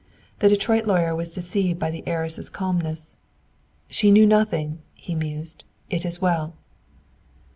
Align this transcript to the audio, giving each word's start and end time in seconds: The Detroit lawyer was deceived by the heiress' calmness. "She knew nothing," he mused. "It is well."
The 0.39 0.49
Detroit 0.49 0.87
lawyer 0.87 1.15
was 1.15 1.35
deceived 1.35 1.77
by 1.77 1.91
the 1.91 2.01
heiress' 2.07 2.49
calmness. 2.49 3.17
"She 3.87 4.09
knew 4.09 4.25
nothing," 4.25 4.81
he 4.95 5.13
mused. 5.13 5.63
"It 5.91 6.05
is 6.05 6.19
well." 6.19 6.55